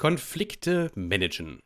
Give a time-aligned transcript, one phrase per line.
[0.00, 1.60] Konflikte managen.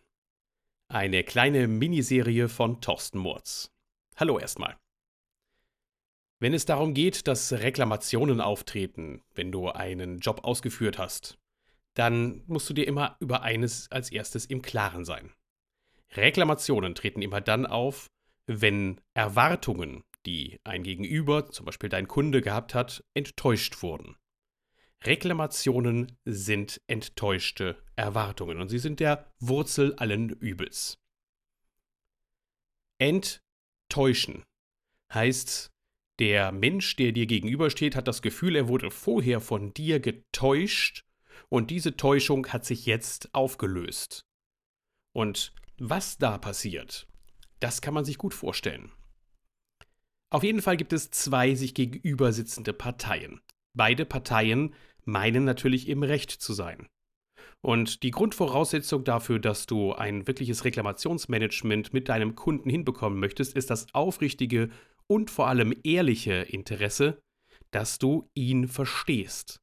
[0.89, 3.71] Eine kleine Miniserie von Thorsten Murz.
[4.17, 4.77] Hallo erstmal.
[6.41, 11.39] Wenn es darum geht, dass Reklamationen auftreten, wenn du einen Job ausgeführt hast,
[11.95, 15.33] dann musst du dir immer über eines als erstes im Klaren sein.
[16.17, 18.09] Reklamationen treten immer dann auf,
[18.49, 24.17] wenn Erwartungen, die ein Gegenüber, zum Beispiel dein Kunde gehabt hat, enttäuscht wurden.
[25.07, 30.99] Reklamationen sind enttäuschte Erwartungen und sie sind der Wurzel allen Übels.
[32.99, 34.45] Enttäuschen
[35.13, 35.71] heißt,
[36.21, 41.05] der Mensch, der dir gegenübersteht, hat das Gefühl, er wurde vorher von dir getäuscht
[41.49, 44.25] und diese Täuschung hat sich jetzt aufgelöst.
[45.13, 47.07] Und was da passiert,
[47.61, 48.93] das kann man sich gut vorstellen.
[50.31, 53.41] Auf jeden Fall gibt es zwei sich gegenüber sitzende Parteien.
[53.75, 56.89] Beide Parteien meinen natürlich im Recht zu sein.
[57.65, 63.71] Und die Grundvoraussetzung dafür, dass du ein wirkliches Reklamationsmanagement mit deinem Kunden hinbekommen möchtest, ist
[63.71, 64.69] das aufrichtige
[65.07, 67.19] und vor allem ehrliche Interesse,
[67.71, 69.61] dass du ihn verstehst.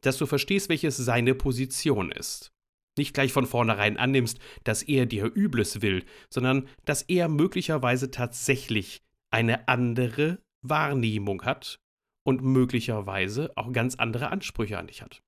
[0.00, 2.50] Dass du verstehst, welches seine Position ist.
[2.98, 9.02] Nicht gleich von vornherein annimmst, dass er dir Übles will, sondern dass er möglicherweise tatsächlich
[9.30, 11.78] eine andere Wahrnehmung hat
[12.26, 15.22] und möglicherweise auch ganz andere Ansprüche an dich hat.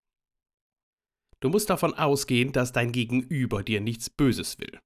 [1.39, 4.81] Du musst davon ausgehen, dass dein Gegenüber dir nichts Böses will.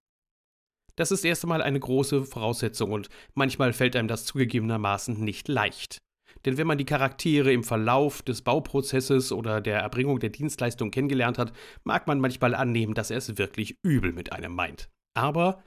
[0.95, 6.03] Das ist erst einmal eine große Voraussetzung und manchmal fällt einem das zugegebenermaßen nicht leicht.
[6.45, 11.39] Denn wenn man die Charaktere im Verlauf des Bauprozesses oder der Erbringung der Dienstleistung kennengelernt
[11.39, 14.91] hat, mag man manchmal annehmen, dass er es wirklich übel mit einem meint.
[15.15, 15.63] Aber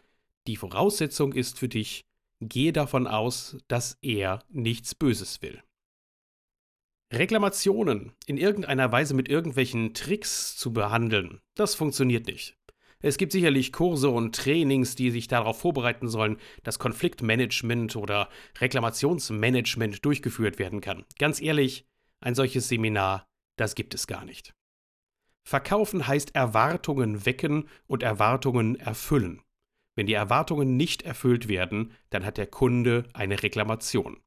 [0.46, 2.06] die Voraussetzung ist für dich,
[2.40, 5.64] gehe davon aus, dass er nichts Böses will.
[7.14, 12.58] Reklamationen in irgendeiner Weise mit irgendwelchen Tricks zu behandeln, das funktioniert nicht.
[13.00, 18.30] Es gibt sicherlich Kurse und Trainings, die sich darauf vorbereiten sollen, dass Konfliktmanagement oder
[18.60, 21.06] Reklamationsmanagement durchgeführt werden kann.
[21.20, 21.86] Ganz ehrlich,
[22.20, 23.28] ein solches Seminar,
[23.58, 24.56] das gibt es gar nicht.
[25.44, 29.44] Verkaufen heißt Erwartungen wecken und Erwartungen erfüllen.
[29.96, 34.18] Wenn die Erwartungen nicht erfüllt werden, dann hat der Kunde eine Reklamation.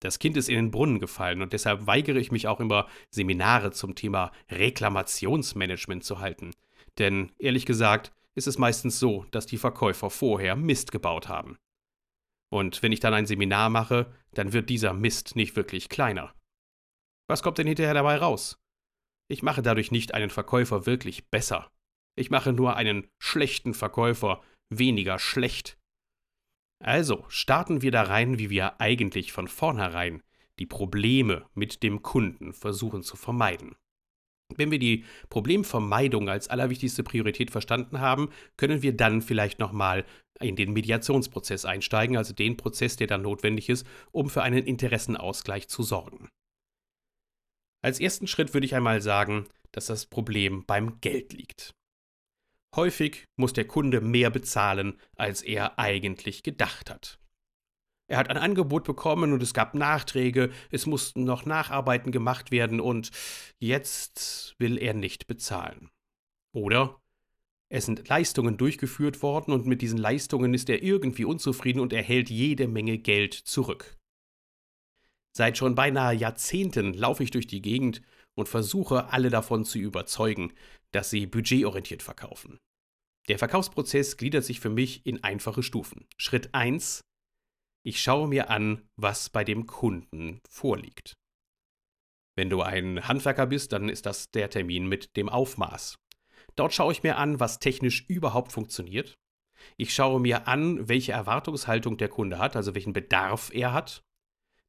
[0.00, 3.70] Das Kind ist in den Brunnen gefallen und deshalb weigere ich mich auch immer, Seminare
[3.70, 6.52] zum Thema Reklamationsmanagement zu halten.
[6.98, 11.58] Denn ehrlich gesagt ist es meistens so, dass die Verkäufer vorher Mist gebaut haben.
[12.50, 16.34] Und wenn ich dann ein Seminar mache, dann wird dieser Mist nicht wirklich kleiner.
[17.28, 18.58] Was kommt denn hinterher dabei raus?
[19.28, 21.70] Ich mache dadurch nicht einen Verkäufer wirklich besser.
[22.16, 25.78] Ich mache nur einen schlechten Verkäufer weniger schlecht.
[26.82, 30.22] Also starten wir da rein, wie wir eigentlich von vornherein
[30.58, 33.76] die Probleme mit dem Kunden versuchen zu vermeiden.
[34.56, 40.04] Wenn wir die Problemvermeidung als allerwichtigste Priorität verstanden haben, können wir dann vielleicht nochmal
[40.40, 45.68] in den Mediationsprozess einsteigen, also den Prozess, der dann notwendig ist, um für einen Interessenausgleich
[45.68, 46.28] zu sorgen.
[47.82, 51.74] Als ersten Schritt würde ich einmal sagen, dass das Problem beim Geld liegt.
[52.76, 57.18] Häufig muss der Kunde mehr bezahlen, als er eigentlich gedacht hat.
[58.06, 62.80] Er hat ein Angebot bekommen und es gab Nachträge, es mussten noch Nacharbeiten gemacht werden
[62.80, 63.10] und
[63.58, 65.90] jetzt will er nicht bezahlen.
[66.52, 67.00] Oder
[67.68, 72.30] es sind Leistungen durchgeführt worden und mit diesen Leistungen ist er irgendwie unzufrieden und erhält
[72.30, 73.96] jede Menge Geld zurück.
[75.32, 78.02] Seit schon beinahe Jahrzehnten laufe ich durch die Gegend
[78.36, 80.52] und versuche alle davon zu überzeugen,
[80.92, 82.58] dass sie budgetorientiert verkaufen.
[83.28, 86.06] Der Verkaufsprozess gliedert sich für mich in einfache Stufen.
[86.16, 87.00] Schritt 1.
[87.84, 91.14] Ich schaue mir an, was bei dem Kunden vorliegt.
[92.36, 95.96] Wenn du ein Handwerker bist, dann ist das der Termin mit dem Aufmaß.
[96.56, 99.18] Dort schaue ich mir an, was technisch überhaupt funktioniert.
[99.76, 104.02] Ich schaue mir an, welche Erwartungshaltung der Kunde hat, also welchen Bedarf er hat.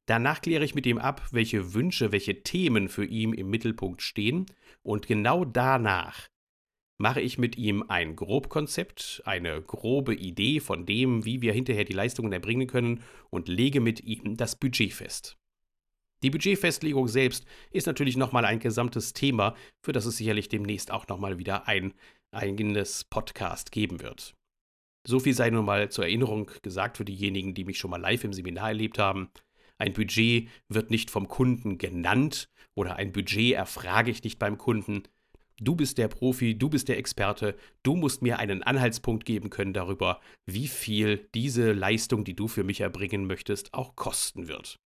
[0.06, 4.46] Danach kläre ich mit ihm ab, welche Wünsche, welche Themen für ihn im Mittelpunkt stehen.
[4.82, 6.28] Und genau danach
[6.98, 11.92] mache ich mit ihm ein Grobkonzept, eine grobe Idee von dem, wie wir hinterher die
[11.92, 15.36] Leistungen erbringen können und lege mit ihm das Budget fest.
[16.22, 21.08] Die Budgetfestlegung selbst ist natürlich nochmal ein gesamtes Thema, für das es sicherlich demnächst auch
[21.08, 21.94] nochmal wieder ein
[22.30, 24.34] eigenes Podcast geben wird.
[25.04, 28.22] So viel sei nun mal zur Erinnerung gesagt für diejenigen, die mich schon mal live
[28.22, 29.30] im Seminar erlebt haben.
[29.82, 35.02] Ein Budget wird nicht vom Kunden genannt oder ein Budget erfrage ich nicht beim Kunden,
[35.60, 39.72] Du bist der Profi, du bist der Experte, du musst mir einen Anhaltspunkt geben können
[39.72, 44.80] darüber, wie viel diese Leistung, die du für mich erbringen möchtest, auch kosten wird.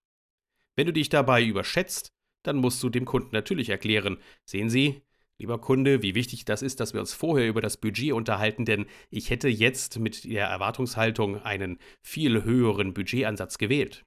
[0.75, 2.13] Wenn du dich dabei überschätzt,
[2.45, 5.03] dann musst du dem Kunden natürlich erklären, sehen Sie,
[5.39, 8.87] Lieber Kunde, wie wichtig das ist, dass wir uns vorher über das Budget unterhalten, denn
[9.11, 14.05] ich hätte jetzt mit der Erwartungshaltung einen viel höheren Budgetansatz gewählt.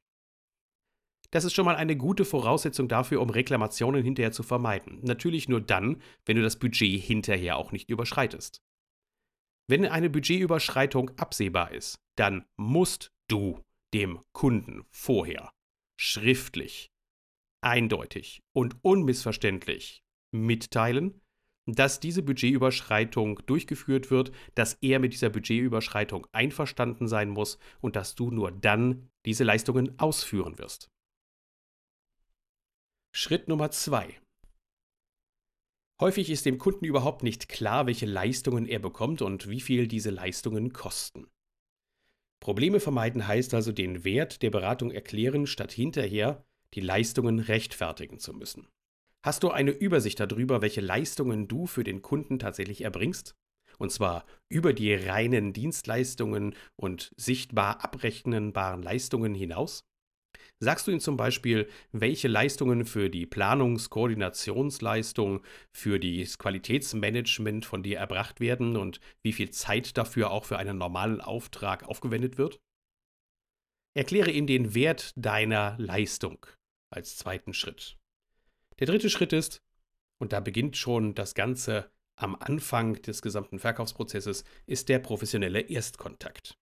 [1.32, 5.00] Das ist schon mal eine gute Voraussetzung dafür, um Reklamationen hinterher zu vermeiden.
[5.02, 8.62] Natürlich nur dann, wenn du das Budget hinterher auch nicht überschreitest.
[9.68, 13.60] Wenn eine Budgetüberschreitung absehbar ist, dann musst du
[13.94, 15.52] dem Kunden vorher
[15.98, 16.92] schriftlich,
[17.62, 21.22] eindeutig und unmissverständlich mitteilen,
[21.66, 28.16] dass diese Budgetüberschreitung durchgeführt wird, dass er mit dieser Budgetüberschreitung einverstanden sein muss und dass
[28.16, 30.90] du nur dann diese Leistungen ausführen wirst.
[33.20, 34.16] Schritt Nummer zwei.
[36.00, 40.12] Häufig ist dem Kunden überhaupt nicht klar, welche Leistungen er bekommt und wie viel diese
[40.12, 41.26] Leistungen kosten.
[42.40, 48.34] Probleme vermeiden heißt also den Wert der Beratung erklären, statt hinterher die Leistungen rechtfertigen zu
[48.34, 48.68] müssen.
[49.26, 53.34] Hast du eine Übersicht darüber, welche Leistungen du für den Kunden tatsächlich erbringst?
[53.80, 59.88] Und zwar über die reinen Dienstleistungen und sichtbar abrechnenbaren Leistungen hinaus?
[60.60, 67.84] Sagst du ihm zum Beispiel, welche Leistungen für die Planungs-, Koordinationsleistung, für das Qualitätsmanagement von
[67.84, 72.60] dir erbracht werden und wie viel Zeit dafür auch für einen normalen Auftrag aufgewendet wird?
[73.96, 76.46] Erkläre ihm den Wert deiner Leistung
[76.90, 77.98] als zweiten Schritt.
[78.80, 79.62] Der dritte Schritt ist,
[80.20, 86.58] und da beginnt schon das Ganze am Anfang des gesamten Verkaufsprozesses, ist der professionelle Erstkontakt.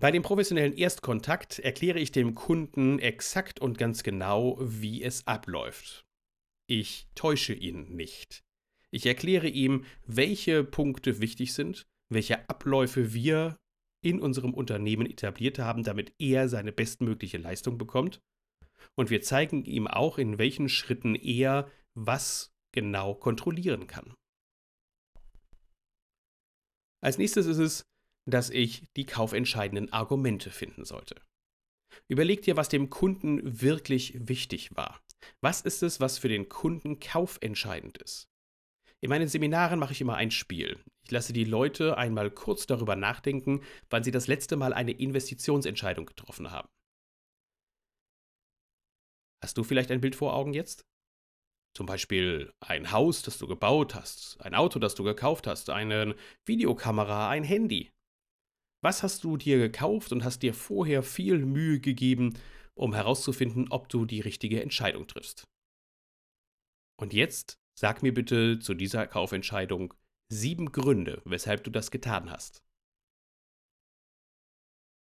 [0.00, 6.06] Bei dem professionellen Erstkontakt erkläre ich dem Kunden exakt und ganz genau, wie es abläuft.
[6.66, 8.42] Ich täusche ihn nicht.
[8.90, 13.58] Ich erkläre ihm, welche Punkte wichtig sind, welche Abläufe wir
[14.02, 18.20] in unserem Unternehmen etabliert haben, damit er seine bestmögliche Leistung bekommt.
[18.96, 24.14] Und wir zeigen ihm auch, in welchen Schritten er was genau kontrollieren kann.
[27.02, 27.84] Als nächstes ist es,
[28.30, 31.16] dass ich die kaufentscheidenden Argumente finden sollte.
[32.08, 35.00] Überleg dir, was dem Kunden wirklich wichtig war.
[35.40, 38.28] Was ist es, was für den Kunden kaufentscheidend ist?
[39.00, 40.82] In meinen Seminaren mache ich immer ein Spiel.
[41.02, 46.06] Ich lasse die Leute einmal kurz darüber nachdenken, wann sie das letzte Mal eine Investitionsentscheidung
[46.06, 46.68] getroffen haben.
[49.42, 50.84] Hast du vielleicht ein Bild vor Augen jetzt?
[51.74, 56.14] Zum Beispiel ein Haus, das du gebaut hast, ein Auto, das du gekauft hast, eine
[56.44, 57.90] Videokamera, ein Handy.
[58.82, 62.38] Was hast du dir gekauft und hast dir vorher viel Mühe gegeben,
[62.74, 65.44] um herauszufinden, ob du die richtige Entscheidung triffst?
[66.98, 69.94] Und jetzt sag mir bitte zu dieser Kaufentscheidung
[70.32, 72.62] sieben Gründe, weshalb du das getan hast.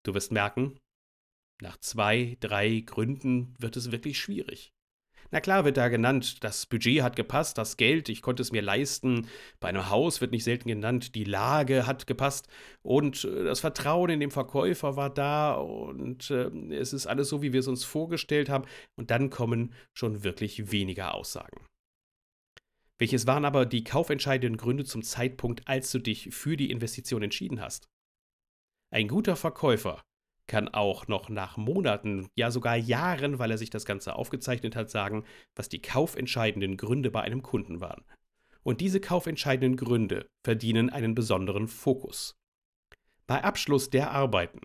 [0.03, 0.77] Du wirst merken,
[1.61, 4.74] nach zwei, drei Gründen wird es wirklich schwierig.
[5.31, 8.61] Na klar wird da genannt, das Budget hat gepasst, das Geld, ich konnte es mir
[8.61, 9.27] leisten.
[9.59, 12.47] Bei einem Haus wird nicht selten genannt, die Lage hat gepasst
[12.83, 17.41] und äh, das Vertrauen in den Verkäufer war da und äh, es ist alles so,
[17.41, 18.65] wie wir es uns vorgestellt haben.
[18.95, 21.65] Und dann kommen schon wirklich weniger Aussagen.
[22.97, 27.59] Welches waren aber die kaufentscheidenden Gründe zum Zeitpunkt, als du dich für die Investition entschieden
[27.59, 27.89] hast?
[28.93, 30.01] Ein guter Verkäufer
[30.47, 34.89] kann auch noch nach Monaten, ja sogar Jahren, weil er sich das Ganze aufgezeichnet hat,
[34.89, 38.03] sagen, was die kaufentscheidenden Gründe bei einem Kunden waren.
[38.63, 42.35] Und diese kaufentscheidenden Gründe verdienen einen besonderen Fokus.
[43.27, 44.61] Bei Abschluss der Arbeiten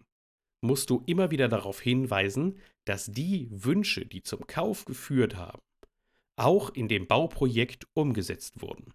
[0.62, 5.60] musst du immer wieder darauf hinweisen, dass die Wünsche, die zum Kauf geführt haben,
[6.36, 8.92] auch in dem Bauprojekt umgesetzt wurden.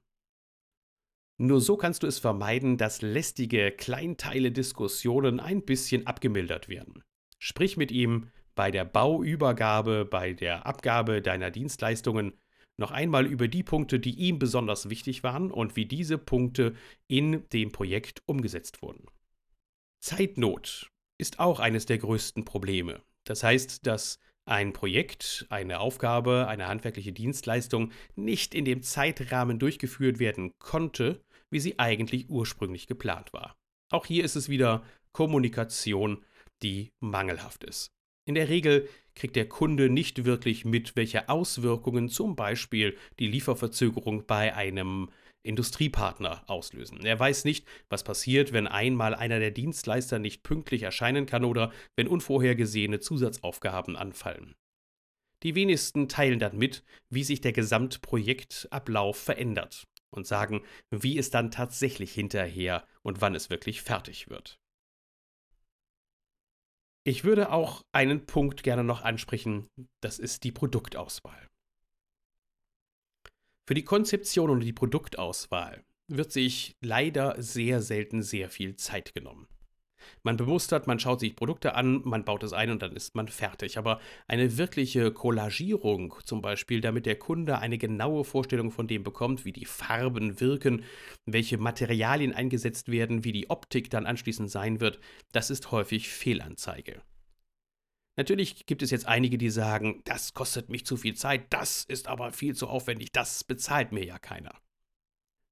[1.38, 7.04] Nur so kannst du es vermeiden, dass lästige Kleinteile-Diskussionen ein bisschen abgemildert werden.
[7.40, 12.34] Sprich mit ihm bei der Bauübergabe, bei der Abgabe deiner Dienstleistungen
[12.78, 16.74] noch einmal über die Punkte, die ihm besonders wichtig waren und wie diese Punkte
[17.08, 19.06] in dem Projekt umgesetzt wurden.
[20.02, 23.02] Zeitnot ist auch eines der größten Probleme.
[23.26, 30.20] Das heißt, dass ein Projekt, eine Aufgabe, eine handwerkliche Dienstleistung nicht in dem Zeitrahmen durchgeführt
[30.20, 33.56] werden konnte, wie sie eigentlich ursprünglich geplant war.
[33.92, 36.24] Auch hier ist es wieder Kommunikation,
[36.62, 37.92] die mangelhaft ist.
[38.28, 44.26] In der Regel kriegt der Kunde nicht wirklich mit, welche Auswirkungen zum Beispiel die Lieferverzögerung
[44.26, 45.10] bei einem
[45.46, 47.06] Industriepartner auslösen.
[47.06, 51.72] Er weiß nicht, was passiert, wenn einmal einer der Dienstleister nicht pünktlich erscheinen kann oder
[51.96, 54.56] wenn unvorhergesehene Zusatzaufgaben anfallen.
[55.44, 61.52] Die wenigsten teilen dann mit, wie sich der Gesamtprojektablauf verändert und sagen, wie es dann
[61.52, 64.60] tatsächlich hinterher und wann es wirklich fertig wird.
[67.08, 69.68] Ich würde auch einen Punkt gerne noch ansprechen,
[70.02, 71.48] das ist die Produktauswahl.
[73.68, 79.48] Für die Konzeption und die Produktauswahl wird sich leider sehr selten sehr viel Zeit genommen.
[80.22, 83.28] Man bemustert, man schaut sich Produkte an, man baut es ein und dann ist man
[83.28, 83.80] fertig.
[83.80, 89.46] Aber eine wirkliche Collagierung, zum Beispiel, damit der Kunde eine genaue Vorstellung von dem bekommt,
[89.46, 90.84] wie die Farben wirken,
[91.26, 95.00] welche Materialien eingesetzt werden, wie die Optik dann anschließend sein wird,
[95.32, 97.02] das ist häufig Fehlanzeige.
[98.18, 102.08] Natürlich gibt es jetzt einige, die sagen, das kostet mich zu viel Zeit, das ist
[102.08, 104.62] aber viel zu aufwendig, das bezahlt mir ja keiner.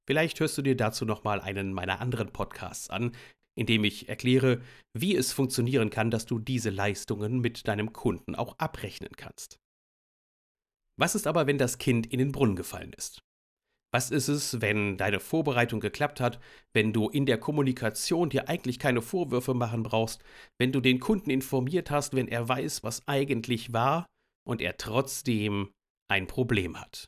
[0.08, 3.15] Vielleicht hörst du dir dazu nochmal einen meiner anderen Podcasts an,
[3.55, 4.62] in dem ich erkläre,
[4.93, 9.60] wie es funktionieren kann, dass du diese Leistungen mit deinem Kunden auch abrechnen kannst.
[10.98, 13.23] Was ist aber, wenn das Kind in den Brunnen gefallen ist?
[13.93, 16.39] Was ist es, wenn deine Vorbereitung geklappt hat,
[16.73, 20.23] wenn du in der Kommunikation dir eigentlich keine Vorwürfe machen brauchst,
[20.57, 24.07] wenn du den Kunden informiert hast, wenn er weiß, was eigentlich war
[24.47, 25.69] und er trotzdem
[26.09, 27.05] ein Problem hat?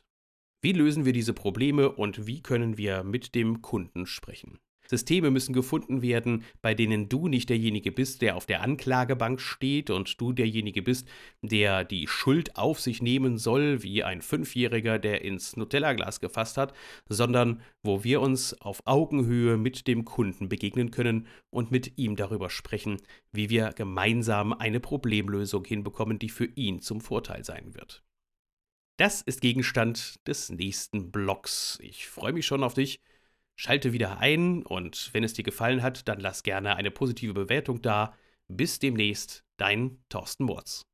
[0.62, 4.58] Wie lösen wir diese Probleme und wie können wir mit dem Kunden sprechen?
[4.88, 9.90] Systeme müssen gefunden werden, bei denen du nicht derjenige bist, der auf der Anklagebank steht
[9.90, 11.08] und du derjenige bist,
[11.42, 16.72] der die Schuld auf sich nehmen soll, wie ein Fünfjähriger, der ins Nutella-Glas gefasst hat,
[17.08, 22.50] sondern wo wir uns auf Augenhöhe mit dem Kunden begegnen können und mit ihm darüber
[22.50, 22.98] sprechen,
[23.32, 28.02] wie wir gemeinsam eine Problemlösung hinbekommen, die für ihn zum Vorteil sein wird.
[28.98, 31.78] Das ist Gegenstand des nächsten Blogs.
[31.82, 33.00] Ich freue mich schon auf dich.
[33.56, 37.80] Schalte wieder ein und wenn es dir gefallen hat, dann lass gerne eine positive Bewertung
[37.80, 38.14] da.
[38.48, 40.86] Bis demnächst, dein Thorsten Murz.